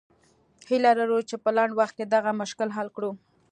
هیله 0.69 0.91
لرو 0.99 1.19
چې 1.29 1.35
په 1.43 1.49
لنډ 1.57 1.71
وخت 1.79 1.93
کې 1.97 2.05
دغه 2.05 2.31
مشکل 2.41 2.69
حل 2.77 2.87
کړو. 2.95 3.11